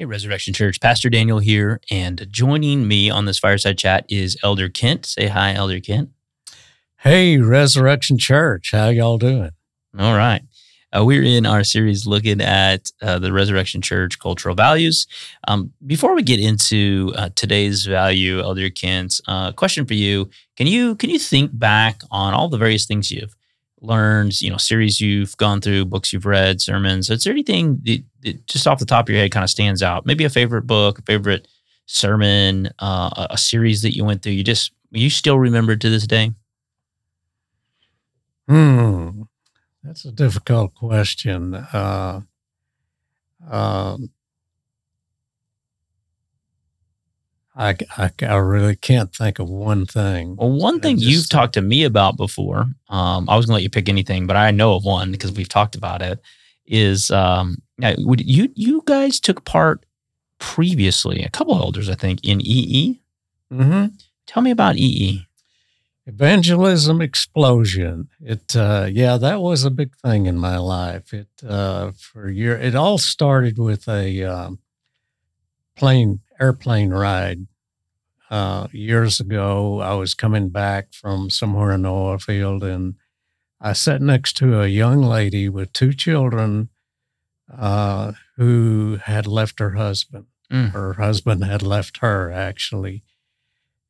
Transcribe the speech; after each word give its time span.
Hey, 0.00 0.06
Resurrection 0.06 0.54
Church, 0.54 0.80
Pastor 0.80 1.10
Daniel 1.10 1.40
here, 1.40 1.78
and 1.90 2.26
joining 2.30 2.88
me 2.88 3.10
on 3.10 3.26
this 3.26 3.38
fireside 3.38 3.76
chat 3.76 4.06
is 4.08 4.34
Elder 4.42 4.70
Kent. 4.70 5.04
Say 5.04 5.26
hi, 5.26 5.52
Elder 5.52 5.78
Kent. 5.78 6.08
Hey, 7.00 7.36
Resurrection 7.36 8.16
Church, 8.16 8.70
how 8.72 8.88
y'all 8.88 9.18
doing? 9.18 9.50
All 9.98 10.16
right. 10.16 10.40
Uh, 10.90 11.04
we're 11.04 11.22
in 11.22 11.44
our 11.44 11.64
series 11.64 12.06
looking 12.06 12.40
at 12.40 12.90
uh, 13.02 13.18
the 13.18 13.30
Resurrection 13.30 13.82
Church 13.82 14.18
cultural 14.18 14.54
values. 14.54 15.06
Um, 15.46 15.74
before 15.86 16.14
we 16.14 16.22
get 16.22 16.40
into 16.40 17.12
uh, 17.14 17.28
today's 17.34 17.84
value, 17.84 18.40
Elder 18.40 18.70
Kent, 18.70 19.20
uh, 19.28 19.52
question 19.52 19.84
for 19.84 19.92
you: 19.92 20.30
Can 20.56 20.66
you 20.66 20.94
can 20.96 21.10
you 21.10 21.18
think 21.18 21.50
back 21.52 22.00
on 22.10 22.32
all 22.32 22.48
the 22.48 22.56
various 22.56 22.86
things 22.86 23.10
you've 23.10 23.36
learned, 23.80 24.40
you 24.40 24.50
know, 24.50 24.56
series 24.56 25.00
you've 25.00 25.36
gone 25.36 25.60
through, 25.60 25.84
books 25.86 26.12
you've 26.12 26.26
read, 26.26 26.60
sermons. 26.60 27.10
Is 27.10 27.24
there 27.24 27.32
anything 27.32 27.80
that, 27.84 28.02
that 28.22 28.46
just 28.46 28.66
off 28.66 28.78
the 28.78 28.86
top 28.86 29.08
of 29.08 29.10
your 29.10 29.20
head 29.20 29.32
kind 29.32 29.44
of 29.44 29.50
stands 29.50 29.82
out? 29.82 30.06
Maybe 30.06 30.24
a 30.24 30.30
favorite 30.30 30.66
book, 30.66 30.98
a 30.98 31.02
favorite 31.02 31.48
sermon, 31.86 32.68
uh, 32.78 33.26
a 33.30 33.38
series 33.38 33.82
that 33.82 33.96
you 33.96 34.04
went 34.04 34.22
through. 34.22 34.32
You 34.32 34.44
just 34.44 34.72
you 34.90 35.10
still 35.10 35.38
remember 35.38 35.76
to 35.76 35.90
this 35.90 36.06
day. 36.06 36.32
Hmm, 38.48 39.22
that's 39.82 40.04
a 40.04 40.12
difficult 40.12 40.74
question. 40.74 41.54
Uh, 41.54 42.22
um, 43.48 44.10
I, 47.54 47.76
I, 47.96 48.10
I, 48.22 48.36
really 48.36 48.76
can't 48.76 49.14
think 49.14 49.38
of 49.38 49.48
one 49.48 49.86
thing. 49.86 50.36
Well, 50.36 50.50
one 50.50 50.80
thing 50.80 50.96
just, 50.96 51.08
you've 51.08 51.28
talked 51.28 51.54
to 51.54 51.62
me 51.62 51.84
about 51.84 52.16
before, 52.16 52.66
um, 52.88 53.28
I 53.28 53.36
was 53.36 53.46
going 53.46 53.52
to 53.52 53.54
let 53.54 53.62
you 53.62 53.70
pick 53.70 53.88
anything, 53.88 54.26
but 54.26 54.36
I 54.36 54.50
know 54.50 54.74
of 54.74 54.84
one 54.84 55.10
because 55.12 55.32
we've 55.32 55.48
talked 55.48 55.74
about 55.74 56.00
it. 56.02 56.20
Is 56.70 57.10
um, 57.10 57.56
would 57.98 58.20
you 58.20 58.48
you 58.54 58.82
guys 58.86 59.18
took 59.18 59.44
part 59.44 59.84
previously? 60.38 61.22
A 61.24 61.28
couple 61.28 61.56
elders, 61.56 61.90
I 61.90 61.96
think, 61.96 62.20
in 62.22 62.40
EE. 62.40 63.02
Mm-hmm. 63.52 63.86
Tell 64.26 64.40
me 64.40 64.52
about 64.52 64.76
EE. 64.76 65.26
Evangelism 66.06 67.02
explosion. 67.02 68.08
It 68.20 68.54
uh, 68.54 68.86
yeah, 68.88 69.16
that 69.16 69.40
was 69.40 69.64
a 69.64 69.70
big 69.70 69.96
thing 69.96 70.26
in 70.26 70.38
my 70.38 70.58
life. 70.58 71.12
It 71.12 71.28
uh, 71.44 71.90
for 71.98 72.30
year. 72.30 72.56
It 72.56 72.76
all 72.76 72.98
started 72.98 73.58
with 73.58 73.88
a 73.88 74.22
um, 74.22 74.60
plane 75.74 76.20
airplane 76.38 76.90
ride 76.90 77.48
uh, 78.30 78.68
years 78.70 79.18
ago. 79.18 79.80
I 79.80 79.94
was 79.94 80.14
coming 80.14 80.50
back 80.50 80.92
from 80.92 81.30
somewhere 81.30 81.72
in 81.72 81.82
the 81.82 81.90
oil 81.90 82.18
field, 82.18 82.62
and 82.62 82.94
I 83.60 83.74
sat 83.74 84.00
next 84.00 84.36
to 84.38 84.60
a 84.60 84.66
young 84.66 85.02
lady 85.02 85.48
with 85.48 85.72
two 85.72 85.92
children 85.92 86.70
uh, 87.54 88.12
who 88.36 88.98
had 89.02 89.26
left 89.26 89.58
her 89.58 89.72
husband. 89.72 90.26
Mm. 90.50 90.72
Her 90.72 90.94
husband 90.94 91.44
had 91.44 91.62
left 91.62 91.98
her, 91.98 92.30
actually. 92.32 93.02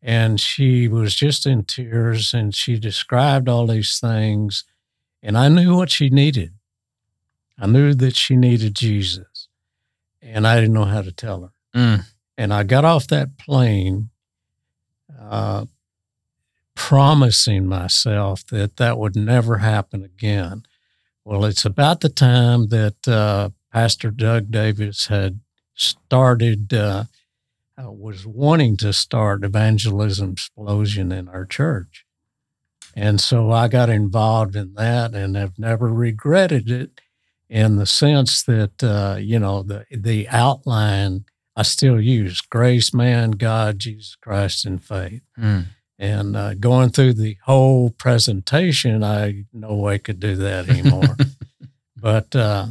And 0.02 0.40
she 0.40 0.88
was 0.88 1.14
just 1.14 1.46
in 1.46 1.64
tears 1.64 2.34
and 2.34 2.54
she 2.54 2.78
described 2.78 3.48
all 3.48 3.66
these 3.66 3.98
things. 4.00 4.64
And 5.22 5.36
I 5.36 5.48
knew 5.48 5.76
what 5.76 5.90
she 5.90 6.10
needed. 6.10 6.54
I 7.58 7.66
knew 7.66 7.94
that 7.94 8.16
she 8.16 8.36
needed 8.36 8.74
Jesus. 8.74 9.48
And 10.22 10.46
I 10.46 10.56
didn't 10.56 10.74
know 10.74 10.84
how 10.86 11.02
to 11.02 11.12
tell 11.12 11.42
her. 11.42 11.52
Mm. 11.78 12.04
And 12.36 12.54
I 12.54 12.62
got 12.62 12.84
off 12.84 13.06
that 13.08 13.36
plane 13.38 14.10
uh, 15.18 15.66
promising 16.90 17.68
myself 17.68 18.44
that 18.48 18.76
that 18.78 18.98
would 18.98 19.14
never 19.14 19.58
happen 19.58 20.02
again. 20.02 20.64
Well, 21.24 21.44
it's 21.44 21.64
about 21.64 22.00
the 22.00 22.08
time 22.08 22.66
that 22.70 23.06
uh, 23.06 23.50
Pastor 23.72 24.10
Doug 24.10 24.50
Davis 24.50 25.06
had 25.06 25.38
started, 25.72 26.74
uh, 26.74 27.04
uh, 27.80 27.92
was 27.92 28.26
wanting 28.26 28.76
to 28.78 28.92
start 28.92 29.44
evangelism 29.44 30.32
explosion 30.32 31.12
in 31.12 31.28
our 31.28 31.44
church. 31.44 32.04
And 32.96 33.20
so 33.20 33.52
I 33.52 33.68
got 33.68 33.88
involved 33.88 34.56
in 34.56 34.74
that 34.74 35.14
and 35.14 35.36
have 35.36 35.60
never 35.60 35.92
regretted 35.92 36.68
it 36.72 37.00
in 37.48 37.76
the 37.76 37.86
sense 37.86 38.42
that, 38.42 38.82
uh, 38.82 39.16
you 39.20 39.38
know, 39.38 39.62
the, 39.62 39.86
the 39.92 40.28
outline 40.28 41.24
I 41.54 41.62
still 41.62 42.00
use 42.00 42.40
grace, 42.40 42.92
man, 42.92 43.30
God, 43.30 43.78
Jesus 43.78 44.16
Christ, 44.16 44.64
and 44.64 44.82
faith. 44.82 45.22
Mm. 45.38 45.66
And 46.00 46.34
uh, 46.34 46.54
going 46.54 46.88
through 46.88 47.12
the 47.12 47.36
whole 47.44 47.90
presentation, 47.90 49.04
I 49.04 49.44
no 49.52 49.74
way 49.74 49.98
could 49.98 50.18
do 50.18 50.34
that 50.36 50.66
anymore. 50.70 51.14
but 51.96 52.34
uh, 52.34 52.68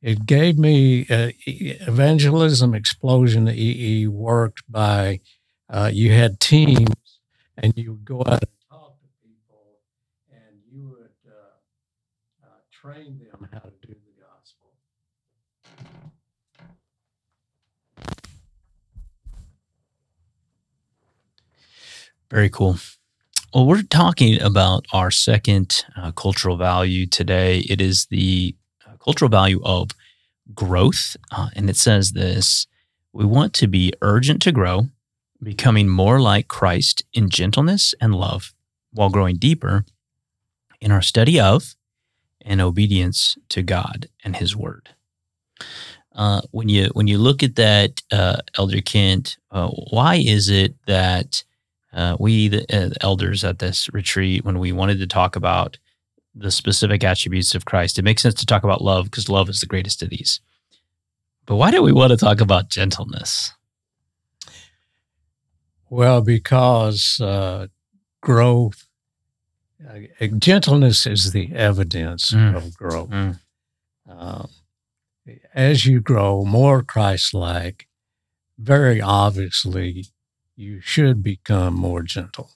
it 0.00 0.24
gave 0.24 0.58
me 0.58 1.06
uh, 1.10 1.32
evangelism 1.46 2.74
explosion. 2.74 3.46
EE 3.46 4.06
worked 4.06 4.62
by 4.72 5.20
uh, 5.68 5.90
you 5.92 6.12
had 6.12 6.40
teams, 6.40 7.20
and 7.58 7.74
you 7.76 7.92
would 7.92 8.06
go 8.06 8.20
out 8.20 8.42
and 8.42 8.50
talk 8.70 8.98
to 9.02 9.08
people, 9.22 9.76
and 10.32 10.56
you 10.72 10.88
would 10.88 11.30
uh, 11.30 12.46
uh, 12.46 12.48
train 12.72 13.18
them 13.18 13.50
how 13.52 13.58
to 13.58 13.86
do 13.86 13.96
Very 22.30 22.50
cool. 22.50 22.78
Well, 23.54 23.66
we're 23.66 23.82
talking 23.82 24.40
about 24.42 24.86
our 24.92 25.10
second 25.10 25.84
uh, 25.96 26.10
cultural 26.12 26.56
value 26.56 27.06
today. 27.06 27.60
It 27.60 27.80
is 27.80 28.06
the 28.06 28.56
uh, 28.86 28.96
cultural 28.96 29.28
value 29.28 29.60
of 29.64 29.90
growth. 30.54 31.16
Uh, 31.30 31.48
and 31.54 31.70
it 31.70 31.76
says 31.76 32.12
this 32.12 32.66
We 33.12 33.24
want 33.24 33.54
to 33.54 33.68
be 33.68 33.92
urgent 34.02 34.42
to 34.42 34.52
grow, 34.52 34.88
becoming 35.42 35.88
more 35.88 36.20
like 36.20 36.48
Christ 36.48 37.04
in 37.12 37.30
gentleness 37.30 37.94
and 38.00 38.14
love, 38.14 38.52
while 38.92 39.10
growing 39.10 39.36
deeper 39.36 39.84
in 40.80 40.90
our 40.90 41.02
study 41.02 41.38
of 41.38 41.76
and 42.42 42.60
obedience 42.60 43.38
to 43.50 43.62
God 43.62 44.08
and 44.24 44.36
His 44.36 44.56
Word. 44.56 44.90
Uh, 46.12 46.40
when 46.50 46.68
you 46.68 46.86
when 46.94 47.06
you 47.06 47.18
look 47.18 47.42
at 47.42 47.56
that, 47.56 48.02
uh, 48.10 48.38
Elder 48.58 48.80
Kent, 48.80 49.36
uh, 49.50 49.68
why 49.68 50.16
is 50.16 50.48
it 50.48 50.74
that 50.86 51.44
uh, 51.96 52.14
we, 52.20 52.48
the 52.48 52.66
uh, 52.70 52.90
elders 53.00 53.42
at 53.42 53.58
this 53.58 53.92
retreat, 53.92 54.44
when 54.44 54.58
we 54.58 54.70
wanted 54.70 54.98
to 54.98 55.06
talk 55.06 55.34
about 55.34 55.78
the 56.34 56.50
specific 56.50 57.02
attributes 57.02 57.54
of 57.54 57.64
Christ, 57.64 57.98
it 57.98 58.02
makes 58.02 58.22
sense 58.22 58.34
to 58.34 58.46
talk 58.46 58.64
about 58.64 58.82
love 58.82 59.06
because 59.06 59.30
love 59.30 59.48
is 59.48 59.60
the 59.60 59.66
greatest 59.66 60.02
of 60.02 60.10
these. 60.10 60.40
But 61.46 61.56
why 61.56 61.70
do 61.70 61.82
we 61.82 61.92
want 61.92 62.10
to 62.10 62.18
talk 62.18 62.42
about 62.42 62.68
gentleness? 62.68 63.52
Well, 65.88 66.20
because 66.20 67.18
uh, 67.18 67.68
growth, 68.20 68.86
uh, 69.88 70.26
gentleness 70.38 71.06
is 71.06 71.32
the 71.32 71.54
evidence 71.54 72.32
mm. 72.32 72.56
of 72.56 72.76
growth. 72.76 73.08
Mm. 73.08 73.38
Um, 74.06 74.48
as 75.54 75.86
you 75.86 76.00
grow 76.00 76.44
more 76.44 76.82
Christ 76.82 77.32
like, 77.32 77.86
very 78.58 79.00
obviously 79.00 80.06
you 80.56 80.80
should 80.80 81.22
become 81.22 81.74
more 81.74 82.02
gentle. 82.02 82.50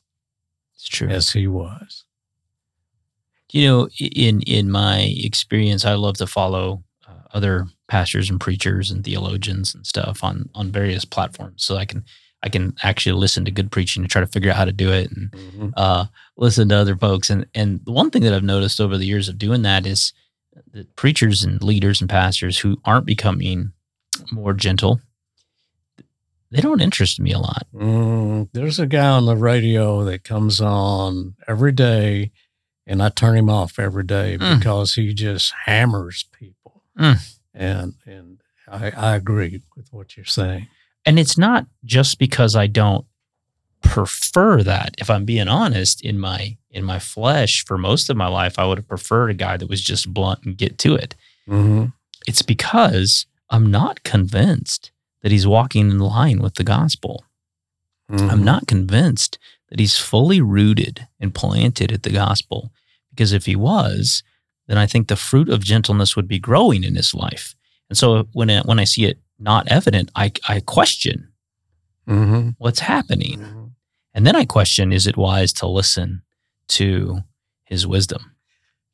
It's 0.75 0.89
true. 0.89 1.09
As 1.09 1.31
he 1.31 1.47
was. 1.47 2.05
You 3.53 3.67
know, 3.67 3.89
in 3.99 4.43
in 4.43 4.71
my 4.71 5.13
experience, 5.17 5.85
I 5.85 5.95
love 5.95 6.17
to 6.19 6.27
follow 6.27 6.83
uh, 7.07 7.13
other 7.35 7.67
pastors 7.89 8.31
and 8.31 8.41
preachers 8.41 8.91
and 8.91 9.05
theologians 9.05 9.75
and 9.75 9.87
stuff 9.87 10.25
on 10.25 10.49
on 10.55 10.73
various 10.73 11.05
platforms, 11.05 11.65
so 11.65 11.77
I 11.77 11.85
can 11.85 12.05
I 12.43 12.49
can 12.49 12.75
actually 12.83 13.13
listen 13.21 13.45
to 13.45 13.51
good 13.51 13.71
preaching 13.71 14.03
and 14.03 14.11
try 14.11 14.21
to 14.21 14.27
figure 14.27 14.51
out 14.51 14.57
how 14.57 14.65
to 14.65 14.73
do 14.73 14.91
it 14.91 15.11
and 15.11 15.31
mm-hmm. 15.33 15.69
uh, 15.77 16.07
listen 16.37 16.69
to 16.71 16.77
other 16.77 16.97
folks. 16.97 17.29
And 17.29 17.47
and 17.55 17.81
the 17.85 17.93
one 17.93 18.11
thing 18.11 18.23
that 18.23 18.33
I've 18.33 18.43
noticed 18.43 18.81
over 18.81 18.97
the 18.97 19.07
years 19.07 19.29
of 19.29 19.37
doing 19.37 19.63
that 19.63 19.85
is 19.85 20.13
that 20.73 20.95
preachers 20.97 21.43
and 21.43 21.63
leaders 21.63 22.01
and 22.01 22.09
pastors 22.09 22.59
who 22.59 22.81
aren't 22.85 23.07
becoming 23.07 23.73
more 24.33 24.55
gentle 24.55 25.01
they 26.51 26.61
don't 26.61 26.81
interest 26.81 27.21
me 27.21 27.33
a 27.33 27.39
lot. 27.39 27.67
Mm, 27.75 28.49
there's 28.53 28.79
a 28.79 28.87
guy 28.87 29.07
on 29.07 29.27
the 29.27 29.37
radio 29.37 30.05
that 30.05 30.25
comes 30.25 30.61
on 30.61 31.37
every 31.47 31.73
day, 31.73 32.33
and 32.87 33.03
I 33.03 33.09
turn 33.09 33.37
him 33.37 33.49
off 33.49 33.79
every 33.79 34.05
day 34.05 34.37
mm. 34.39 34.59
because 34.59 34.95
he 34.95 35.15
just 35.15 35.53
hammers 35.65 36.25
people. 36.33 36.83
Mm. 36.99 37.37
And 37.55 37.95
and 38.05 38.41
I, 38.69 38.91
I 38.91 39.17
agree 39.17 39.63
with 39.77 39.93
what 39.93 40.17
you're 40.17 40.27
saying. 40.27 40.69
And 41.07 41.19
it's 41.19 41.39
not 41.39 41.67
just 41.85 42.19
because 42.19 42.57
I 42.57 42.67
don't 42.67 43.07
prefer 43.83 44.63
that. 44.63 44.95
If 44.99 45.09
I'm 45.09 45.25
being 45.25 45.49
honest, 45.49 46.05
in 46.05 46.19
my 46.19 46.57
in 46.71 46.85
my 46.85 46.99
flesh, 46.99 47.65
for 47.65 47.79
most 47.79 48.11
of 48.11 48.17
my 48.17 48.29
life, 48.29 48.59
I 48.59 48.67
would 48.67 48.79
have 48.79 48.89
preferred 48.89 49.31
a 49.31 49.35
guy 49.35 49.57
that 49.57 49.69
was 49.69 49.81
just 49.81 50.13
blunt 50.13 50.45
and 50.45 50.57
get 50.57 50.79
to 50.79 50.95
it. 50.95 51.15
Mm-hmm. 51.49 51.87
It's 52.27 52.43
because 52.43 53.27
I'm 53.51 53.71
not 53.71 54.03
convinced 54.03 54.91
that 55.23 55.33
he's 55.33 55.47
walking 55.47 55.91
in 55.91 55.99
line 55.99 56.41
with 56.41 56.55
the 56.55 56.65
gospel. 56.65 57.25
Mm-hmm. 58.11 58.31
I'm 58.31 58.45
not 58.45 58.67
convinced 58.67 59.39
that 59.69 59.79
he's 59.79 59.97
fully 59.97 60.41
rooted 60.41 61.07
and 61.21 61.35
planted 61.35 61.93
at 61.93 62.03
the 62.03 62.11
gospel 62.11 62.73
because 63.11 63.33
if 63.33 63.47
he 63.47 63.55
was, 63.57 64.23
then 64.67 64.79
I 64.79 64.87
think 64.87 65.09
the 65.09 65.17
fruit 65.17 65.49
of 65.49 65.63
gentleness 65.65 66.17
would 66.17 66.29
be 66.29 66.39
growing 66.39 66.85
in 66.85 66.95
his 66.97 67.15
life. 67.15 67.55
And 67.89 67.99
so 67.99 68.29
when 68.33 68.51
I, 68.51 68.61
when 68.63 68.79
I 68.79 68.85
see 68.85 69.05
it 69.05 69.19
not 69.39 69.69
evident, 69.69 70.11
I, 70.15 70.33
I 70.49 70.61
question 70.61 71.27
Mm-hmm. 72.09 72.51
what's 72.59 72.81
happening. 72.81 73.73
And 74.15 74.27
then 74.27 74.35
I 74.35 74.45
question 74.45 74.93
is 74.93 75.07
it 75.07 75.17
wise 75.17 75.53
to 75.55 75.67
listen 75.69 76.23
to 76.69 77.21
his 77.65 77.87
wisdom? 77.87 78.35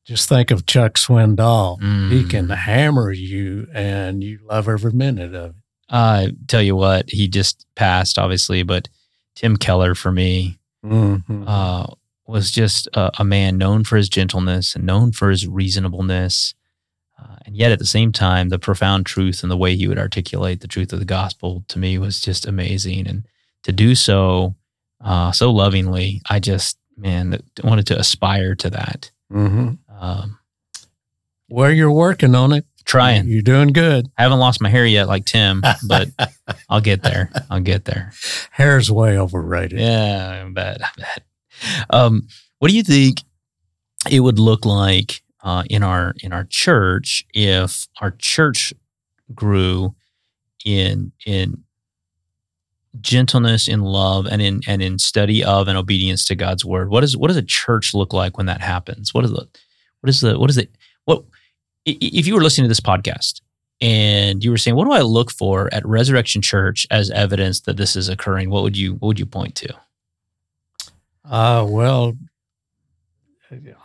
Just 0.05 0.29
think 0.29 0.51
of 0.51 0.67
Chuck 0.67 0.95
Swindoll. 0.95 1.81
He 2.11 2.25
Mm. 2.25 2.31
can 2.31 2.49
hammer 2.51 3.11
you, 3.11 3.69
and 3.73 4.23
you 4.23 4.41
love 4.45 4.69
every 4.69 4.93
minute 4.93 5.35
of 5.35 5.51
it. 5.51 5.57
Uh, 5.89 6.29
tell 6.49 6.63
you 6.63 6.75
what, 6.77 7.09
he 7.09 7.29
just 7.29 7.65
passed, 7.77 8.19
obviously, 8.19 8.63
but 8.63 8.89
Tim 9.35 9.57
Keller 9.57 9.95
for 9.95 10.11
me 10.13 10.59
Mhm. 10.85 11.45
uh, 11.47 11.87
was 12.27 12.51
just 12.51 12.89
a, 12.95 13.11
a 13.21 13.25
man 13.25 13.57
known 13.59 13.85
for 13.85 13.97
his 13.97 14.09
gentleness 14.09 14.75
and 14.75 14.85
known 14.85 15.13
for 15.13 15.31
his 15.31 15.47
reasonableness. 15.47 16.55
Uh, 17.19 17.37
and 17.47 17.57
yet 17.57 17.71
at 17.73 17.79
the 17.79 17.87
same 17.87 18.13
time, 18.13 18.49
the 18.49 18.59
profound 18.59 19.07
truth 19.07 19.43
and 19.43 19.51
the 19.51 19.57
way 19.57 19.77
he 19.77 19.87
would 19.89 19.99
articulate 19.99 20.61
the 20.61 20.69
truth 20.69 20.93
of 20.93 20.99
the 20.99 21.05
gospel 21.05 21.65
to 21.69 21.79
me 21.79 21.99
was 21.99 22.21
just 22.21 22.47
amazing. 22.47 23.07
And 23.07 23.27
to 23.63 23.73
do 23.73 23.95
so 23.95 24.55
uh, 25.03 25.31
so 25.31 25.51
lovingly, 25.53 26.23
I 26.31 26.41
just, 26.41 26.79
man, 26.97 27.39
wanted 27.63 27.87
to 27.89 27.99
aspire 27.99 28.55
to 28.57 28.71
that. 28.71 29.11
Mhm. 29.31 29.77
Um, 30.01 30.39
Well, 31.51 31.71
you're 31.71 31.93
working 31.93 32.35
on 32.35 32.53
it. 32.53 32.65
Trying. 32.87 33.29
You're 33.29 33.43
doing 33.43 33.73
good. 33.73 34.09
I 34.17 34.23
haven't 34.23 34.39
lost 34.39 34.63
my 34.63 34.71
hair 34.71 34.87
yet, 34.87 35.09
like 35.09 35.27
Tim, 35.27 35.63
but 35.87 36.09
I'll 36.71 36.81
get 36.81 37.03
there. 37.03 37.31
I'll 37.51 37.61
get 37.61 37.85
there. 37.85 38.13
Hair's 38.53 38.91
way 38.91 39.19
overrated. 39.19 39.79
Yeah, 39.79 40.45
I 40.47 40.51
bet. 40.51 40.81
I 40.83 40.91
bet. 40.97 41.23
Um, 41.91 42.29
what 42.59 42.71
do 42.71 42.77
you 42.77 42.83
think 42.83 43.23
it 44.11 44.21
would 44.21 44.39
look 44.39 44.65
like 44.65 45.23
uh, 45.43 45.65
in 45.69 45.83
our 45.83 46.15
in 46.23 46.33
our 46.33 46.45
church 46.45 47.25
if 47.35 47.87
our 48.01 48.13
church 48.13 48.73
grew 49.35 49.95
in 50.65 51.13
in 51.27 51.65
gentleness, 53.01 53.69
in 53.69 53.83
love, 53.83 54.27
and 54.27 54.41
in 54.41 54.61
and 54.67 54.81
in 54.81 54.99
study 54.99 55.45
of 55.45 55.69
and 55.69 55.77
obedience 55.77 56.25
to 56.27 56.35
God's 56.35 56.65
word? 56.65 56.89
What 56.89 57.05
is 57.05 57.17
what 57.17 57.29
does 57.29 57.37
a 57.37 57.43
church 57.43 57.95
look 57.95 58.13
like 58.13 58.37
when 58.37 58.47
that 58.47 58.61
happens? 58.61 59.13
What 59.13 59.25
is 59.25 59.33
the 59.33 59.49
what 60.01 60.09
is 60.09 60.21
the 60.21 60.39
what 60.39 60.51
is 60.51 60.57
it 60.57 60.71
what 61.05 61.25
if 61.87 62.27
you 62.27 62.35
were 62.35 62.43
listening 62.43 62.65
to 62.65 62.69
this 62.69 62.81
podcast 62.81 63.41
and 63.81 64.43
you 64.45 64.51
were 64.51 64.59
saying, 64.59 64.77
what 64.77 64.85
do 64.85 64.93
I 64.93 65.01
look 65.01 65.31
for 65.31 65.73
at 65.73 65.87
Resurrection 65.87 66.43
Church 66.43 66.87
as 66.91 67.11
evidence 67.11 67.61
that 67.63 67.77
this 67.77 67.97
is 67.97 68.09
occurring? 68.09 68.51
What 68.51 68.63
would 68.63 68.77
you 68.77 68.95
what 68.95 69.09
would 69.09 69.19
you 69.19 69.27
point 69.27 69.55
to? 69.57 69.75
Uh, 71.25 71.67
well, 71.69 72.17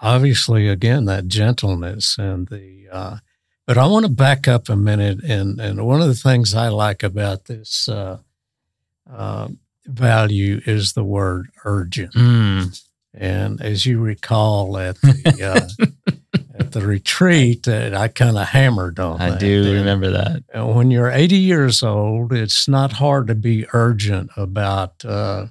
obviously, 0.02 0.68
again, 0.68 1.06
that 1.06 1.28
gentleness 1.28 2.18
and 2.18 2.48
the, 2.48 2.88
uh, 2.92 3.18
but 3.66 3.78
I 3.78 3.88
want 3.88 4.06
to 4.06 4.12
back 4.12 4.48
up 4.48 4.70
a 4.70 4.76
minute. 4.76 5.24
And, 5.24 5.60
and 5.60 5.86
one 5.86 6.02
of 6.02 6.08
the 6.08 6.14
things 6.16 6.54
I 6.54 6.68
like 6.70 7.04
about 7.04 7.46
this 7.46 7.88
uh, 7.90 8.20
uh, 9.12 9.48
value 9.86 10.62
is 10.66 10.94
the 10.94 11.04
word 11.04 11.50
urgent. 11.64 12.14
Mm, 12.14 12.82
And 13.14 13.62
as 13.62 13.86
you 13.86 14.00
recall 14.00 14.78
at 14.78 15.00
the, 15.02 15.76
uh, 15.78 16.40
at 16.62 16.72
the 16.72 16.82
retreat, 16.86 17.68
uh, 17.68 17.92
I 17.94 18.08
kind 18.08 18.38
of 18.38 18.48
hammered 18.50 19.00
on 19.00 19.22
I 19.22 19.32
that. 19.32 19.40
do 19.40 19.64
And- 19.66 19.74
remember 19.74 20.10
that. 20.12 20.44
when 20.76 20.92
you're 20.92 21.12
80 21.12 21.36
years 21.38 21.84
old, 21.84 22.32
it's 22.34 22.68
not 22.68 22.94
hard 22.94 23.28
to 23.28 23.36
be 23.36 23.66
urgent 23.74 24.30
about 24.38 25.04
uh, 25.06 25.48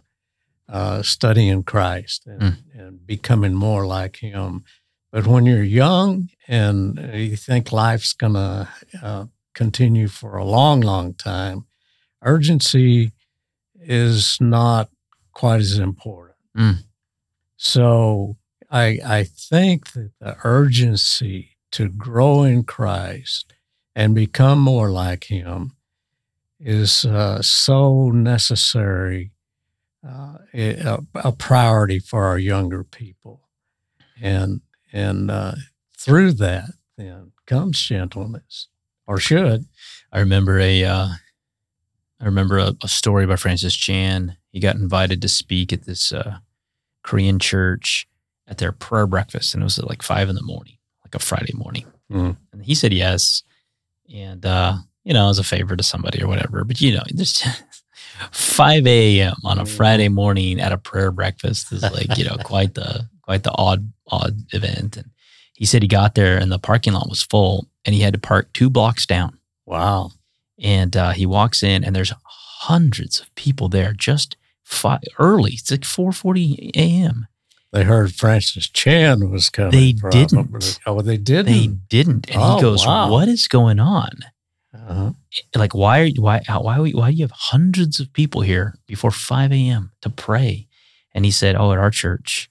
uh, 0.69 1.03
studying 1.03 1.62
Christ 1.65 2.27
and, 2.27 2.41
Mm. 2.43 2.57
and 2.75 3.07
becoming 3.07 3.55
more 3.55 3.87
like 3.87 4.17
Him. 4.19 4.65
But 5.12 5.27
when 5.27 5.45
you're 5.47 5.65
young 5.65 6.29
and 6.49 6.99
you 7.13 7.37
think 7.37 7.73
life's 7.73 8.13
going 8.13 8.35
to 8.35 8.69
uh, 9.03 9.25
continue 9.55 10.06
for 10.09 10.37
a 10.37 10.45
long, 10.45 10.81
long 10.81 11.15
time, 11.15 11.67
urgency 12.23 13.13
is 13.75 14.39
not 14.41 14.89
quite 15.33 15.61
as 15.61 15.79
important. 15.79 16.37
Mm. 16.56 16.85
So 17.56 18.37
I, 18.70 19.00
I 19.05 19.25
think 19.25 19.93
that 19.93 20.12
the 20.20 20.37
urgency 20.44 21.56
to 21.72 21.88
grow 21.88 22.43
in 22.44 22.64
Christ 22.64 23.52
and 23.94 24.14
become 24.14 24.61
more 24.61 24.90
like 24.90 25.25
Him 25.25 25.72
is 26.61 27.05
uh, 27.05 27.43
so 27.43 28.11
necessary, 28.11 29.32
uh, 30.06 30.38
a, 30.55 30.99
a 31.17 31.32
priority 31.32 31.99
for 31.99 32.25
our 32.25 32.38
younger 32.38 32.84
people, 32.84 33.49
and 34.20 34.61
and 34.93 35.31
uh, 35.31 35.55
through 35.99 36.32
that 36.34 36.70
then 36.96 37.32
comes 37.46 37.81
gentleness, 37.81 38.69
or 39.06 39.19
should. 39.19 39.67
I 40.12 40.20
remember 40.20 40.58
a 40.61 40.84
uh, 40.84 41.08
I 42.20 42.25
remember 42.25 42.58
a, 42.58 42.75
a 42.82 42.88
story 42.88 43.26
by 43.26 43.37
Francis 43.37 43.75
Chan. 43.75 44.37
He 44.52 44.61
got 44.61 44.76
invited 44.76 45.22
to 45.22 45.28
speak 45.28 45.72
at 45.72 45.84
this 45.84 46.12
uh, 46.12 46.38
Korean 47.02 47.38
church 47.38 48.06
at 48.50 48.58
their 48.58 48.73
prayer 48.73 49.06
breakfast, 49.06 49.55
and 49.55 49.62
it 49.62 49.64
was 49.64 49.79
at 49.79 49.88
like 49.88 50.02
five 50.02 50.29
in 50.29 50.35
the 50.35 50.43
morning, 50.43 50.76
like 51.05 51.14
a 51.14 51.19
Friday 51.19 51.55
morning. 51.55 51.87
Mm. 52.12 52.37
And 52.52 52.62
he 52.64 52.75
said 52.75 52.93
yes, 52.93 53.43
and 54.12 54.44
uh, 54.44 54.75
you 55.05 55.14
know, 55.14 55.31
as 55.31 55.38
a 55.38 55.44
favor 55.44 55.76
to 55.76 55.82
somebody 55.82 56.23
or 56.23 56.26
whatever. 56.29 56.64
But 56.64 56.81
you 56.81 56.94
know, 56.97 57.02
just 57.14 57.47
five 58.32 58.87
a.m. 58.87 59.37
on 59.44 59.58
a 59.58 59.64
Mm. 59.64 59.69
Friday 59.76 60.08
morning 60.08 60.61
at 60.61 60.73
a 60.73 60.79
prayer 60.79 61.11
breakfast 61.11 61.73
is 61.73 61.82
like 61.82 62.17
you 62.19 62.25
know 62.25 62.37
quite 62.44 62.75
the 62.75 63.08
quite 63.23 63.43
the 63.44 63.52
odd 63.55 63.93
odd 64.08 64.37
event. 64.53 64.96
And 64.96 65.11
he 65.55 65.64
said 65.64 65.82
he 65.82 65.88
got 65.88 66.14
there 66.14 66.37
and 66.38 66.50
the 66.50 66.58
parking 66.58 66.93
lot 66.94 67.08
was 67.08 67.23
full, 67.23 67.69
and 67.85 67.94
he 67.94 68.00
had 68.03 68.14
to 68.14 68.20
park 68.20 68.53
two 68.53 68.69
blocks 68.70 69.06
down. 69.06 69.38
Wow. 69.67 70.11
And 70.62 70.94
uh, 70.96 71.12
he 71.12 71.25
walks 71.25 71.62
in, 71.62 71.85
and 71.85 71.94
there's 71.96 72.12
hundreds 72.25 73.20
of 73.20 73.35
people 73.35 73.69
there 73.70 73.93
just 73.94 74.37
fi- 74.62 75.00
early. 75.19 75.53
It's 75.53 75.70
like 75.70 75.85
four 75.85 76.12
forty 76.12 76.70
a.m. 76.75 77.26
They 77.72 77.84
heard 77.84 78.14
Francis 78.14 78.69
Chan 78.69 79.31
was 79.31 79.49
coming. 79.49 79.70
They 79.70 79.93
probably. 79.94 80.25
didn't. 80.26 80.81
Oh, 80.87 81.00
they 81.02 81.17
didn't. 81.17 81.52
They 81.52 81.67
didn't, 81.88 82.28
and 82.31 82.40
Oh, 82.43 82.56
he 82.56 82.62
goes, 82.62 82.84
wow. 82.87 83.11
"What 83.11 83.28
is 83.28 83.46
going 83.49 83.78
on?" 83.78 84.11
uh-huh. 84.75 85.12
like 85.56 85.75
why 85.75 86.00
are 86.00 86.05
you 86.05 86.22
why 86.22 86.40
why 86.49 86.78
why 86.78 87.11
do 87.11 87.17
you 87.17 87.25
have 87.25 87.32
hundreds 87.32 87.99
of 88.00 88.12
people 88.12 88.40
here 88.40 88.76
before 88.87 89.11
5 89.11 89.50
a.m 89.52 89.90
to 90.00 90.08
pray 90.11 90.69
and 91.12 91.25
he 91.25 91.31
said 91.32 91.56
oh 91.56 91.72
at 91.72 91.78
our 91.78 91.90
church 91.90 92.49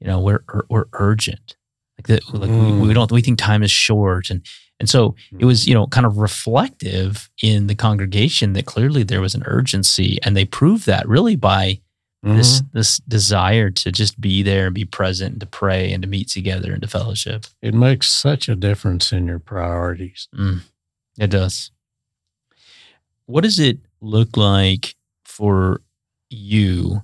you 0.00 0.06
know 0.06 0.20
we're 0.20 0.44
we're 0.70 0.86
urgent 0.92 1.56
like 1.98 2.06
that 2.06 2.32
like 2.32 2.48
Mm. 2.48 2.80
we, 2.80 2.88
we 2.88 2.94
don't 2.94 3.10
we 3.10 3.20
think 3.22 3.38
time 3.40 3.64
is 3.64 3.72
short 3.72 4.30
and 4.30 4.46
and 4.78 4.88
so 4.88 5.16
it 5.36 5.44
was 5.44 5.66
you 5.66 5.74
know 5.74 5.88
kind 5.88 6.06
of 6.06 6.18
reflective 6.18 7.28
in 7.42 7.66
the 7.66 7.74
congregation 7.74 8.52
that 8.52 8.66
clearly 8.66 9.02
there 9.02 9.20
was 9.20 9.34
an 9.34 9.42
urgency 9.46 10.18
and 10.22 10.36
they 10.36 10.44
proved 10.44 10.86
that 10.86 11.08
really 11.08 11.34
by 11.36 11.80
this 12.22 12.60
Mhm. 12.60 12.72
this 12.72 12.98
desire 13.08 13.70
to 13.70 13.92
just 13.92 14.20
be 14.20 14.42
there 14.42 14.66
and 14.66 14.74
be 14.74 14.84
present 14.84 15.32
and 15.32 15.40
to 15.40 15.46
pray 15.46 15.92
and 15.92 16.02
to 16.02 16.08
meet 16.08 16.28
together 16.28 16.72
and 16.72 16.82
to 16.82 16.88
fellowship 16.88 17.46
It 17.62 17.74
makes 17.74 18.10
such 18.10 18.48
a 18.48 18.56
difference 18.56 19.12
in 19.12 19.26
your 19.28 19.38
priorities. 19.38 20.28
Mm, 20.34 20.62
it 21.18 21.28
does. 21.30 21.70
What 23.26 23.42
does 23.44 23.58
it 23.58 23.78
look 24.00 24.36
like 24.36 24.94
for 25.24 25.80
you 26.30 27.02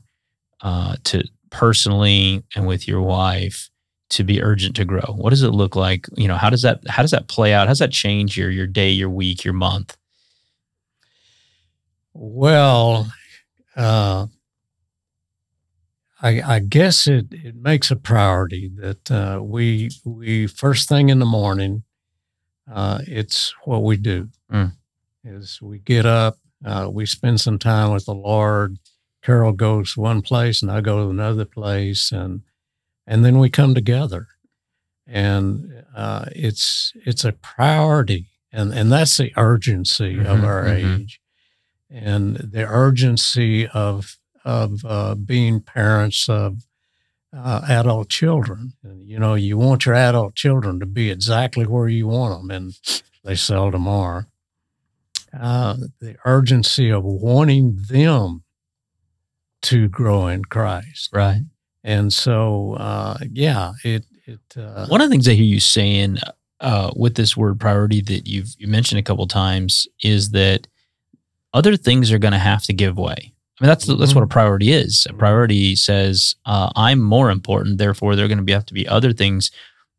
uh, 0.62 0.96
to 1.04 1.22
personally 1.50 2.42
and 2.56 2.66
with 2.66 2.88
your 2.88 3.02
wife 3.02 3.68
to 4.10 4.24
be 4.24 4.42
urgent 4.42 4.74
to 4.76 4.84
grow? 4.84 5.12
What 5.14 5.30
does 5.30 5.42
it 5.42 5.50
look 5.50 5.76
like? 5.76 6.06
You 6.16 6.26
know, 6.28 6.36
how 6.36 6.50
does 6.50 6.62
that 6.62 6.80
how 6.88 7.02
does 7.02 7.10
that 7.12 7.28
play 7.28 7.52
out? 7.54 7.66
How 7.68 7.72
does 7.72 7.78
that 7.80 7.92
change 7.92 8.36
your 8.36 8.50
your 8.50 8.66
day, 8.66 8.90
your 8.90 9.10
week, 9.10 9.44
your 9.44 9.54
month? 9.54 9.96
Well, 12.12 13.10
uh, 13.76 14.26
I, 16.22 16.40
I 16.56 16.58
guess 16.60 17.06
it, 17.06 17.26
it 17.32 17.56
makes 17.56 17.90
a 17.90 17.96
priority 17.96 18.70
that 18.76 19.10
uh, 19.10 19.40
we 19.42 19.90
we 20.04 20.46
first 20.46 20.88
thing 20.88 21.08
in 21.08 21.18
the 21.18 21.26
morning, 21.26 21.82
uh, 22.72 23.00
it's 23.06 23.54
what 23.64 23.82
we 23.82 23.96
do. 23.96 24.28
Mm. 24.52 24.72
Is 25.24 25.60
we 25.60 25.78
get 25.78 26.06
up, 26.06 26.38
uh, 26.64 26.88
we 26.92 27.06
spend 27.06 27.40
some 27.40 27.58
time 27.58 27.92
with 27.92 28.04
the 28.06 28.14
Lord. 28.14 28.78
Carol 29.22 29.52
goes 29.52 29.96
one 29.96 30.20
place, 30.22 30.62
and 30.62 30.70
I 30.70 30.80
go 30.80 31.04
to 31.04 31.10
another 31.10 31.44
place, 31.46 32.12
and 32.12 32.42
and 33.06 33.24
then 33.24 33.38
we 33.38 33.48
come 33.50 33.74
together, 33.74 34.28
and 35.06 35.84
uh, 35.96 36.26
it's 36.34 36.92
it's 37.04 37.24
a 37.24 37.32
priority, 37.32 38.26
and 38.52 38.72
and 38.72 38.90
that's 38.92 39.16
the 39.16 39.32
urgency 39.36 40.18
of 40.20 40.38
Mhm, 40.40 40.44
our 40.44 40.64
mhm. 40.64 41.00
age 41.00 41.20
and 41.90 42.36
the 42.36 42.66
urgency 42.66 43.66
of 43.68 44.16
of 44.44 44.84
uh, 44.84 45.14
being 45.14 45.60
parents 45.60 46.28
of 46.28 46.64
uh, 47.36 47.62
adult 47.68 48.08
children. 48.08 48.74
You 49.04 49.18
know, 49.18 49.34
you 49.34 49.56
want 49.58 49.86
your 49.86 49.94
adult 49.94 50.34
children 50.34 50.78
to 50.80 50.86
be 50.86 51.10
exactly 51.10 51.64
where 51.66 51.88
you 51.88 52.06
want 52.08 52.40
them, 52.40 52.50
and 52.50 52.78
they 53.24 53.34
seldom 53.34 53.88
are. 53.88 54.26
Uh, 55.38 55.76
the 56.00 56.16
urgency 56.24 56.90
of 56.90 57.02
wanting 57.04 57.76
them 57.88 58.44
to 59.62 59.88
grow 59.88 60.28
in 60.28 60.44
Christ, 60.44 61.10
Right. 61.12 61.40
and 61.82 62.12
so 62.12 62.74
uh, 62.74 63.16
yeah, 63.32 63.72
it 63.82 64.04
it 64.26 64.40
uh, 64.56 64.86
One 64.86 65.00
of 65.00 65.08
the 65.08 65.12
things 65.12 65.26
I 65.26 65.32
hear 65.32 65.44
you 65.44 65.58
saying 65.58 66.18
uh, 66.60 66.92
with 66.94 67.16
this 67.16 67.36
word 67.36 67.58
priority 67.58 68.00
that 68.02 68.28
you've 68.28 68.54
you 68.58 68.68
mentioned 68.68 69.00
a 69.00 69.02
couple 69.02 69.26
times 69.26 69.88
is 70.02 70.30
that 70.30 70.68
other 71.52 71.76
things 71.76 72.12
are 72.12 72.18
going 72.18 72.32
to 72.32 72.38
have 72.38 72.62
to 72.64 72.72
give 72.72 72.96
way. 72.96 73.32
I 73.64 73.66
mean, 73.66 73.70
that's 73.70 73.86
that's 73.86 74.14
what 74.14 74.24
a 74.24 74.26
priority 74.26 74.72
is. 74.72 75.06
A 75.08 75.14
priority 75.14 75.74
says 75.74 76.36
uh, 76.44 76.70
I'm 76.76 77.00
more 77.00 77.30
important, 77.30 77.78
therefore 77.78 78.14
there 78.14 78.26
are 78.26 78.28
going 78.28 78.36
to 78.36 78.44
be, 78.44 78.52
have 78.52 78.66
to 78.66 78.74
be 78.74 78.86
other 78.86 79.14
things 79.14 79.50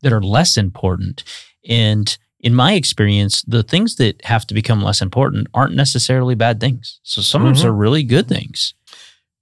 that 0.01 0.13
are 0.13 0.21
less 0.21 0.55
important. 0.55 1.23
And 1.67 2.15
in 2.41 2.53
my 2.53 2.73
experience, 2.73 3.41
the 3.41 3.63
things 3.63 3.95
that 3.95 4.23
have 4.25 4.45
to 4.47 4.53
become 4.53 4.83
less 4.83 5.01
important 5.01 5.47
aren't 5.55 5.73
necessarily 5.73 6.35
bad 6.35 6.59
things. 6.59 6.99
So 7.01 7.21
some 7.23 7.43
of 7.43 7.57
them 7.57 7.67
are 7.67 7.73
really 7.73 8.03
good 8.03 8.27
things. 8.27 8.75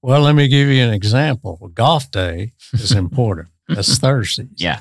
Well, 0.01 0.21
let 0.21 0.35
me 0.35 0.47
give 0.47 0.69
you 0.69 0.83
an 0.83 0.93
example. 0.93 1.69
Golf 1.73 2.09
day 2.09 2.53
is 2.71 2.91
important. 2.93 3.49
That's 3.67 3.97
Thursday. 3.97 4.47
Yeah. 4.55 4.79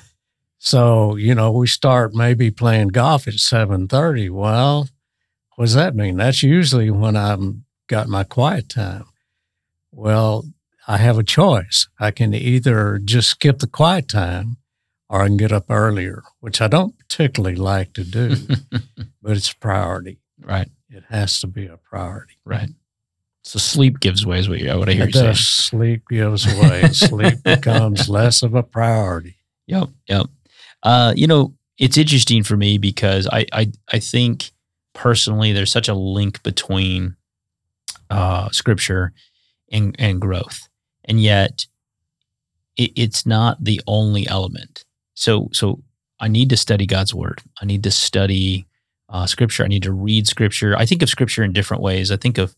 So, 0.58 1.16
you 1.16 1.34
know, 1.34 1.50
we 1.50 1.66
start 1.66 2.14
maybe 2.14 2.52
playing 2.52 2.88
golf 2.88 3.26
at 3.26 3.34
7:30. 3.34 4.30
Well, 4.30 4.88
what 5.56 5.64
does 5.64 5.75
that 5.75 5.96
mean? 5.96 6.18
That's 6.18 6.44
usually 6.44 6.92
when 6.92 7.16
I'm 7.16 7.64
got 7.88 8.06
my 8.06 8.22
quiet 8.22 8.68
time. 8.68 9.06
Well, 9.92 10.44
I 10.88 10.96
have 10.96 11.18
a 11.18 11.22
choice. 11.22 11.88
I 12.00 12.11
can 12.11 12.34
either 12.34 12.99
just 13.04 13.28
skip 13.28 13.58
the 13.61 13.66
quiet 13.66 14.08
time 14.08 14.56
or 15.08 15.22
I 15.22 15.26
can 15.28 15.37
get 15.37 15.52
up 15.52 15.66
earlier, 15.68 16.22
which 16.40 16.61
I 16.61 16.66
don't 16.68 16.99
particularly 16.99 17.56
like 17.56 17.92
to 17.94 18.04
do, 18.04 18.34
but 19.22 19.37
it's 19.37 19.52
a 19.52 19.56
priority. 19.56 20.18
Right. 20.40 20.68
It 20.90 21.04
has 21.08 21.40
to 21.40 21.46
be 21.46 21.66
a 21.66 21.76
priority. 21.76 22.34
Right. 22.44 22.70
So 23.44 23.58
sleep 23.58 24.00
gives 24.00 24.25
way 24.25 24.38
is 24.38 24.49
what, 24.49 24.61
you, 24.61 24.76
what 24.78 24.88
I 24.88 24.92
hear 24.92 25.04
It 25.04 25.14
you 25.14 25.20
say. 25.20 25.26
does. 25.26 25.40
Sleep 25.46 26.02
gives 26.08 26.46
way. 26.46 26.88
Sleep 26.88 27.40
becomes 27.44 28.08
less 28.08 28.42
of 28.42 28.54
a 28.54 28.62
priority. 28.62 29.37
Yep. 29.66 29.88
Yep. 30.08 30.26
Uh, 30.82 31.12
you 31.16 31.26
know, 31.26 31.54
it's 31.78 31.99
interesting 31.99 32.42
for 32.42 32.56
me 32.56 32.78
because 32.78 33.26
I, 33.30 33.46
I, 33.52 33.72
I 33.92 33.99
think 33.99 34.50
personally 34.94 35.52
there's 35.52 35.70
such 35.72 35.88
a 35.88 35.94
link 35.94 36.42
between 36.42 37.16
uh, 38.11 38.50
scripture 38.50 39.12
and, 39.72 39.96
and 39.98 40.20
growth. 40.20 40.68
And 41.04 41.20
yet 41.20 41.66
it, 42.76 42.92
it's 42.96 43.26
not 43.26 43.62
the 43.62 43.80
only 43.86 44.26
element. 44.28 44.84
So, 45.14 45.48
so 45.52 45.82
I 46.20 46.28
need 46.28 46.50
to 46.50 46.56
study 46.56 46.86
God's 46.86 47.14
word. 47.14 47.42
I 47.60 47.64
need 47.64 47.82
to 47.84 47.90
study 47.90 48.66
uh, 49.08 49.26
scripture. 49.26 49.64
I 49.64 49.68
need 49.68 49.82
to 49.82 49.92
read 49.92 50.26
scripture. 50.26 50.76
I 50.76 50.86
think 50.86 51.02
of 51.02 51.08
scripture 51.08 51.42
in 51.42 51.52
different 51.52 51.82
ways. 51.82 52.10
I 52.10 52.16
think 52.16 52.38
of 52.38 52.54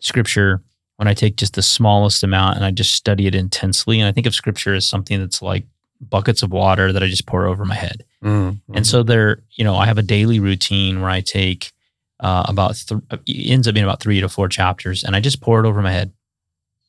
scripture 0.00 0.62
when 0.96 1.08
I 1.08 1.14
take 1.14 1.36
just 1.36 1.54
the 1.54 1.62
smallest 1.62 2.22
amount 2.22 2.56
and 2.56 2.64
I 2.64 2.70
just 2.70 2.92
study 2.92 3.26
it 3.26 3.34
intensely. 3.34 4.00
And 4.00 4.08
I 4.08 4.12
think 4.12 4.26
of 4.26 4.34
scripture 4.34 4.74
as 4.74 4.86
something 4.86 5.18
that's 5.18 5.42
like 5.42 5.64
buckets 6.00 6.42
of 6.42 6.52
water 6.52 6.92
that 6.92 7.02
I 7.02 7.06
just 7.06 7.26
pour 7.26 7.46
over 7.46 7.64
my 7.64 7.74
head. 7.74 8.04
Mm, 8.22 8.60
And 8.74 8.86
so 8.86 9.02
there, 9.02 9.42
you 9.52 9.64
know, 9.64 9.74
I 9.76 9.86
have 9.86 9.98
a 9.98 10.02
daily 10.02 10.40
routine 10.40 11.00
where 11.00 11.10
I 11.10 11.20
take 11.20 11.72
uh, 12.20 12.44
about 12.48 12.76
th- 12.76 13.00
it 13.26 13.50
ends 13.50 13.66
up 13.68 13.74
being 13.74 13.84
about 13.84 14.00
three 14.00 14.20
to 14.20 14.28
four 14.28 14.48
chapters, 14.48 15.04
and 15.04 15.14
I 15.14 15.20
just 15.20 15.40
pour 15.40 15.62
it 15.62 15.68
over 15.68 15.82
my 15.82 15.92
head. 15.92 16.12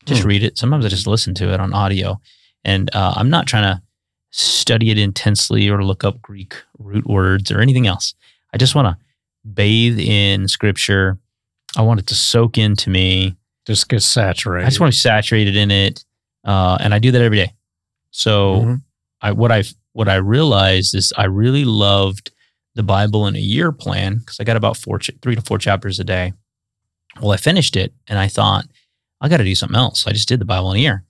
Just 0.08 0.22
Hmm. 0.24 0.28
read 0.30 0.44
it. 0.44 0.58
Sometimes 0.58 0.86
I 0.86 0.90
just 0.90 1.06
listen 1.08 1.34
to 1.36 1.54
it 1.54 1.60
on 1.60 1.74
audio, 1.74 2.20
and 2.64 2.90
uh, 2.96 3.14
I'm 3.16 3.30
not 3.30 3.46
trying 3.46 3.64
to 3.64 3.82
study 4.32 4.90
it 4.90 4.98
intensely 4.98 5.70
or 5.70 5.84
look 5.84 6.04
up 6.04 6.22
Greek 6.22 6.56
root 6.80 7.06
words 7.08 7.52
or 7.52 7.60
anything 7.62 7.88
else. 7.88 8.14
I 8.54 8.58
just 8.58 8.74
want 8.76 8.88
to 8.88 8.98
bathe 9.54 10.00
in 10.00 10.48
Scripture. 10.48 11.18
I 11.76 11.82
want 11.82 12.00
it 12.00 12.08
to 12.08 12.16
soak 12.16 12.58
into 12.58 12.90
me. 12.90 13.36
just 13.66 13.90
get 13.90 14.02
saturated. 14.02 14.66
I 14.66 14.70
just 14.70 14.80
want 14.80 14.94
to 14.94 14.96
be 14.96 15.02
saturated 15.02 15.58
in 15.58 15.72
it, 15.72 16.06
uh, 16.46 16.78
and 16.80 16.94
I 16.94 17.00
do 17.00 17.12
that 17.12 17.22
every 17.22 17.36
day. 17.38 17.54
So 18.12 18.62
Mhm. 18.62 18.82
I 19.22 19.34
what 19.34 19.52
I 19.52 19.64
what 19.92 20.08
I 20.08 20.16
realized 20.16 20.96
is 20.96 21.12
I 21.18 21.26
really 21.26 21.66
loved 21.66 22.32
the 22.76 22.84
Bible 22.84 23.28
in 23.28 23.36
a 23.36 23.40
year 23.40 23.74
plan 23.74 24.20
because 24.20 24.40
I 24.40 24.46
got 24.46 24.56
about 24.56 24.78
four 24.78 25.00
three 25.22 25.36
to 25.36 25.42
four 25.42 25.58
chapters 25.58 26.00
a 26.00 26.06
day. 26.06 26.32
Well, 27.20 27.32
I 27.32 27.38
finished 27.38 27.76
it 27.76 27.94
and 28.08 28.18
I 28.18 28.30
thought 28.30 28.68
I 29.22 29.30
got 29.30 29.38
to 29.38 29.44
do 29.44 29.56
something 29.56 29.76
else. 29.78 30.06
I 30.08 30.12
just 30.12 30.28
did 30.28 30.40
the 30.40 30.46
Bible 30.46 30.72
in 30.72 30.78
a 30.78 30.82
year, 30.82 31.04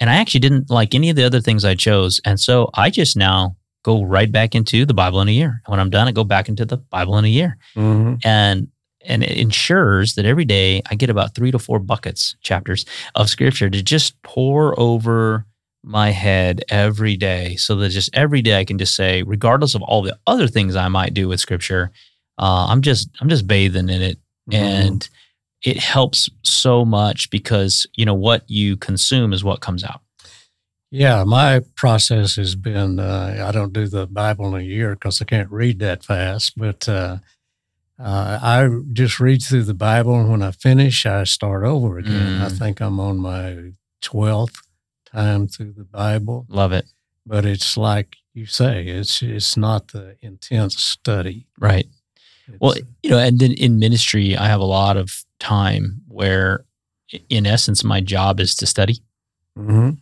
and 0.00 0.08
I 0.10 0.16
actually 0.16 0.40
didn't 0.40 0.70
like 0.70 0.94
any 0.94 1.10
of 1.10 1.16
the 1.16 1.24
other 1.24 1.40
things 1.40 1.64
I 1.64 1.74
chose, 1.74 2.20
and 2.24 2.38
so 2.38 2.70
I 2.74 2.90
just 2.90 3.16
now 3.16 3.56
go 3.84 4.02
right 4.02 4.30
back 4.30 4.54
into 4.54 4.84
the 4.84 4.94
Bible 4.94 5.20
in 5.20 5.28
a 5.28 5.32
year. 5.32 5.62
And 5.64 5.70
when 5.72 5.80
I'm 5.80 5.90
done, 5.90 6.08
I 6.08 6.12
go 6.12 6.24
back 6.24 6.48
into 6.48 6.64
the 6.64 6.76
Bible 6.76 7.16
in 7.18 7.24
a 7.24 7.28
year, 7.28 7.56
Mhm. 7.76 8.20
and 8.24 8.68
and 9.04 9.22
it 9.22 9.38
ensures 9.38 10.14
that 10.16 10.26
every 10.26 10.44
day 10.44 10.82
I 10.90 10.96
get 10.96 11.08
about 11.08 11.34
three 11.34 11.52
to 11.52 11.58
four 11.58 11.78
buckets 11.78 12.34
chapters 12.42 12.84
of 13.14 13.30
Scripture 13.30 13.70
to 13.70 13.82
just 13.82 14.20
pour 14.22 14.78
over 14.78 15.46
my 15.84 16.10
head 16.10 16.64
every 16.68 17.16
day 17.16 17.54
so 17.56 17.76
that 17.76 17.90
just 17.90 18.10
every 18.12 18.42
day 18.42 18.58
I 18.58 18.64
can 18.64 18.76
just 18.76 18.96
say, 18.96 19.22
regardless 19.22 19.74
of 19.76 19.82
all 19.82 20.02
the 20.02 20.18
other 20.26 20.48
things 20.48 20.74
I 20.74 20.88
might 20.88 21.14
do 21.14 21.28
with 21.28 21.38
scripture, 21.40 21.92
uh, 22.38 22.66
I'm 22.68 22.82
just 22.82 23.08
I'm 23.20 23.28
just 23.28 23.46
bathing 23.46 23.88
in 23.88 24.02
it. 24.02 24.18
Mhm. 24.50 24.54
And 24.56 25.08
it 25.64 25.78
helps 25.78 26.28
so 26.42 26.84
much 26.84 27.30
because 27.30 27.86
you 27.94 28.04
know 28.04 28.14
what 28.14 28.42
you 28.48 28.76
consume 28.76 29.32
is 29.32 29.42
what 29.44 29.60
comes 29.60 29.82
out. 29.84 30.00
Yeah, 30.90 31.24
my 31.24 31.60
process 31.76 32.36
has 32.36 32.54
been 32.54 32.98
uh, 32.98 33.44
I 33.46 33.52
don't 33.52 33.72
do 33.74 33.86
the 33.86 34.06
Bible 34.06 34.46
in 34.54 34.60
a 34.62 34.64
year 34.64 34.94
because 34.94 35.20
I 35.20 35.24
can't 35.26 35.50
read 35.50 35.78
that 35.80 36.02
fast, 36.04 36.56
but 36.56 36.88
uh, 36.88 37.18
uh, 37.98 38.38
I 38.40 38.68
just 38.92 39.18
read 39.20 39.42
through 39.42 39.64
the 39.64 39.74
Bible, 39.74 40.18
and 40.18 40.30
when 40.30 40.42
I 40.42 40.52
finish, 40.52 41.04
I 41.04 41.24
start 41.24 41.64
over 41.64 41.98
again. 41.98 42.40
I 42.40 42.48
Mm. 42.48 42.58
think 42.58 42.80
I'm 42.80 43.00
on 43.00 43.18
my 43.18 43.72
12th 44.02 44.62
time 45.04 45.48
through 45.48 45.72
the 45.72 45.84
Bible, 45.84 46.46
Love 46.48 46.72
it. 46.72 46.86
but 47.26 47.44
it's 47.44 47.76
like 47.76 48.16
you 48.32 48.46
say, 48.46 48.86
it's 48.86 49.20
it's 49.20 49.56
not 49.56 49.88
the 49.88 50.16
intense 50.22 50.80
study. 50.80 51.46
Right. 51.58 51.88
Well, 52.60 52.74
you 53.02 53.10
know, 53.10 53.18
and 53.18 53.38
then 53.38 53.52
in 53.52 53.78
ministry, 53.78 54.36
I 54.36 54.46
have 54.46 54.60
a 54.60 54.64
lot 54.64 54.96
of 54.96 55.24
time 55.38 56.02
where, 56.08 56.64
in 57.28 57.46
essence, 57.46 57.84
my 57.84 58.00
job 58.00 58.40
is 58.40 58.54
to 58.56 58.66
study. 58.66 58.98
Mhm. 59.56 59.98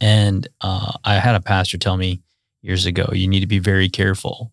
And 0.00 0.48
uh, 0.60 0.92
I 1.04 1.14
had 1.14 1.34
a 1.34 1.40
pastor 1.40 1.78
tell 1.78 1.96
me 1.96 2.20
years 2.62 2.86
ago, 2.86 3.08
you 3.12 3.28
need 3.28 3.40
to 3.40 3.46
be 3.46 3.58
very 3.58 3.88
careful. 3.88 4.52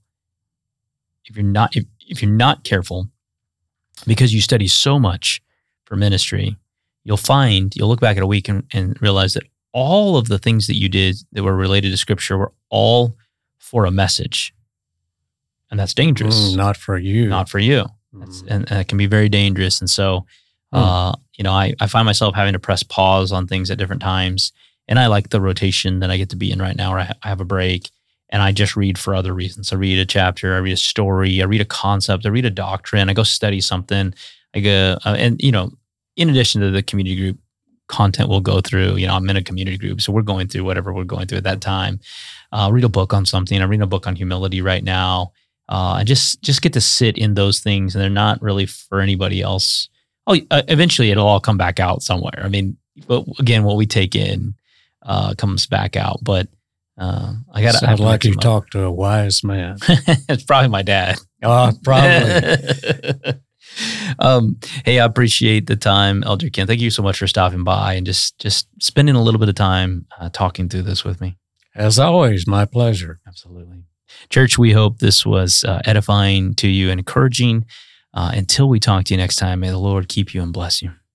If 1.26 1.36
you're 1.36 1.46
not, 1.46 1.76
if, 1.76 1.86
if 2.08 2.22
you're 2.22 2.32
not 2.32 2.64
careful, 2.64 3.08
because 4.08 4.34
you 4.34 4.42
study 4.42 4.68
so 4.68 5.00
much 5.00 5.42
for 5.86 5.96
ministry, 5.96 6.58
you'll 7.04 7.18
find 7.18 7.76
you'll 7.76 7.90
look 7.90 8.00
back 8.02 8.18
at 8.18 8.24
a 8.24 8.28
week 8.28 8.48
and, 8.48 8.64
and 8.74 9.02
realize 9.02 9.34
that 9.34 9.44
all 9.74 10.18
of 10.18 10.28
the 10.28 10.40
things 10.40 10.68
that 10.68 10.76
you 10.76 10.88
did 10.88 11.18
that 11.32 11.44
were 11.44 11.56
related 11.56 11.90
to 11.92 11.98
Scripture 11.98 12.38
were 12.38 12.54
all 12.70 13.18
for 13.58 13.86
a 13.86 13.92
message, 13.92 14.54
and 15.74 15.80
that's 15.80 15.96
dangerous. 15.96 16.52
Mm, 16.52 16.56
not 16.56 16.78
for 16.78 17.00
you. 17.00 17.28
Not 17.28 17.50
for 17.50 17.58
you. 17.58 17.86
Mm. 18.14 18.42
and, 18.48 18.72
and 18.72 18.80
it 18.80 18.88
can 18.88 19.00
be 19.00 19.08
very 19.08 19.28
dangerous. 19.28 19.82
And 19.82 19.90
so, 19.90 20.28
Hmm. 20.72 20.78
uh, 20.80 21.12
you 21.36 21.44
know, 21.44 21.52
I, 21.52 21.74
I 21.80 21.88
find 21.88 22.06
myself 22.06 22.36
having 22.36 22.54
to 22.54 22.60
press 22.60 22.84
pause 22.84 23.32
on 23.32 23.48
things 23.48 23.72
at 23.72 23.80
different 23.80 24.04
times. 24.04 24.52
And 24.88 25.00
I 25.00 25.08
like 25.08 25.30
the 25.30 25.42
rotation 25.42 26.00
that 26.02 26.12
I 26.12 26.18
get 26.18 26.30
to 26.30 26.36
be 26.36 26.52
in 26.52 26.60
right 26.60 26.76
now, 26.76 26.92
where 26.92 27.00
I, 27.00 27.04
ha- 27.06 27.18
I 27.24 27.30
have 27.30 27.42
a 27.42 27.46
break 27.46 27.90
and 28.30 28.42
I 28.44 28.52
just 28.52 28.76
read 28.76 29.00
for 29.00 29.16
other 29.16 29.34
reasons. 29.34 29.74
I 29.74 29.78
read 29.78 29.98
a 29.98 30.06
chapter, 30.06 30.54
I 30.54 30.60
read 30.60 30.74
a 30.74 30.78
story, 30.78 31.42
I 31.42 31.46
read 31.46 31.62
a 31.62 31.66
concept, 31.66 32.26
I 32.26 32.30
read 32.30 32.46
a 32.46 32.52
doctrine, 32.52 33.10
I 33.10 33.14
go 33.14 33.24
study 33.24 33.62
something. 33.62 34.14
I 34.56 34.60
go, 34.60 34.98
uh, 35.06 35.16
and, 35.18 35.42
you 35.42 35.52
know, 35.52 35.72
in 36.16 36.30
addition 36.30 36.62
to 36.62 36.70
the 36.70 36.84
community 36.84 37.16
group 37.16 37.40
content 37.88 38.30
we'll 38.30 38.40
go 38.42 38.62
through, 38.62 38.96
you 38.98 39.08
know, 39.08 39.16
I'm 39.16 39.28
in 39.30 39.38
a 39.38 39.44
community 39.44 39.78
group. 39.78 40.02
So 40.02 40.12
we're 40.14 40.22
going 40.22 40.48
through 40.50 40.66
whatever 40.66 40.94
we're 40.94 41.04
going 41.04 41.26
through 41.28 41.40
at 41.40 41.44
that 41.46 41.62
time. 41.62 42.00
Uh, 42.52 42.70
read 42.72 42.84
a 42.84 42.90
book 42.90 43.14
on 43.14 43.26
something. 43.26 43.60
I'm 43.62 43.70
reading 43.70 43.84
a 43.84 43.88
book 43.88 44.06
on 44.08 44.16
humility 44.16 44.62
right 44.62 44.84
now 44.84 45.32
uh, 45.74 45.96
and 45.98 46.08
just 46.08 46.40
just 46.44 46.62
get 46.62 46.72
to 46.74 46.82
sit 46.82 47.18
in 47.18 47.34
those 47.34 47.60
things, 47.60 47.96
and 47.96 48.04
they're 48.04 48.10
not 48.12 48.40
really 48.44 48.68
for 48.68 49.02
anybody 49.02 49.42
else. 49.42 49.90
Oh, 50.28 50.38
uh, 50.52 50.62
eventually 50.68 51.10
it'll 51.10 51.26
all 51.26 51.40
come 51.40 51.58
back 51.58 51.80
out 51.80 52.04
somewhere. 52.04 52.42
I 52.44 52.48
mean, 52.48 52.78
but 53.08 53.26
again, 53.40 53.64
what 53.64 53.76
we 53.76 53.88
take 53.88 54.16
in 54.16 54.54
uh, 55.02 55.34
comes 55.34 55.66
back 55.66 55.96
out. 55.96 56.20
But 56.22 56.48
uh, 56.96 57.34
I 57.52 57.64
got 57.64 57.74
Sounds 57.74 58.00
like 58.00 58.24
you 58.24 58.36
talked 58.36 58.74
to 58.74 58.84
a 58.84 58.92
wise 58.92 59.44
man. 59.44 59.78
it's 60.30 60.44
probably 60.44 60.70
my 60.70 60.84
dad. 60.84 61.18
Oh, 61.42 61.72
probably. 61.84 63.34
um, 64.20 64.60
hey, 64.86 65.00
I 65.00 65.06
appreciate 65.06 65.66
the 65.66 65.76
time, 65.76 66.22
Elder 66.22 66.52
Ken. 66.52 66.68
Thank 66.68 66.82
you 66.82 66.92
so 66.92 67.02
much 67.02 67.18
for 67.18 67.26
stopping 67.26 67.64
by 67.64 67.96
and 67.96 68.06
just 68.06 68.38
just 68.38 68.68
spending 68.80 69.16
a 69.16 69.24
little 69.24 69.40
bit 69.40 69.50
of 69.50 69.56
time 69.56 70.06
uh, 70.20 70.30
talking 70.30 70.70
through 70.70 70.84
this 70.84 71.04
with 71.04 71.20
me. 71.20 71.36
As 71.74 71.98
always, 71.98 72.46
my 72.46 72.66
pleasure. 72.66 73.22
Absolutely. 73.28 73.86
Church, 74.30 74.58
we 74.58 74.72
hope 74.72 75.00
this 75.00 75.26
was 75.26 75.64
uh, 75.64 75.82
edifying 75.86 76.54
to 76.56 76.68
you 76.68 76.90
and 76.90 77.00
encouraging. 77.00 77.66
Uh, 78.14 78.32
until 78.36 78.70
we 78.70 78.80
talk 78.80 79.06
to 79.06 79.14
you 79.14 79.18
next 79.18 79.38
time, 79.38 79.62
may 79.62 79.70
the 79.70 79.78
Lord 79.78 80.08
keep 80.08 80.34
you 80.34 80.42
and 80.42 80.54
bless 80.54 80.82
you. 80.82 80.92